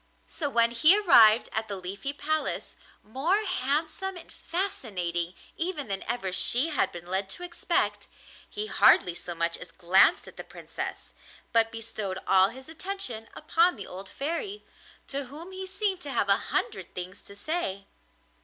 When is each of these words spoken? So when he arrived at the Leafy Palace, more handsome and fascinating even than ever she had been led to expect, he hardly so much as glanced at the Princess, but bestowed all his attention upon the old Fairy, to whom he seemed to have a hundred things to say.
So 0.27 0.49
when 0.49 0.71
he 0.71 0.97
arrived 0.99 1.47
at 1.51 1.67
the 1.67 1.75
Leafy 1.75 2.11
Palace, 2.11 2.75
more 3.03 3.43
handsome 3.45 4.17
and 4.17 4.31
fascinating 4.33 5.35
even 5.57 5.89
than 5.89 6.01
ever 6.07 6.31
she 6.31 6.69
had 6.69 6.91
been 6.91 7.05
led 7.05 7.29
to 7.29 7.43
expect, 7.43 8.07
he 8.49 8.65
hardly 8.65 9.13
so 9.13 9.35
much 9.35 9.55
as 9.57 9.69
glanced 9.71 10.27
at 10.27 10.37
the 10.37 10.43
Princess, 10.43 11.13
but 11.53 11.69
bestowed 11.71 12.17
all 12.25 12.49
his 12.49 12.67
attention 12.67 13.29
upon 13.35 13.75
the 13.75 13.85
old 13.85 14.09
Fairy, 14.09 14.65
to 15.05 15.25
whom 15.25 15.51
he 15.51 15.67
seemed 15.67 16.01
to 16.01 16.09
have 16.11 16.29
a 16.29 16.37
hundred 16.49 16.95
things 16.95 17.21
to 17.21 17.35
say. 17.35 17.85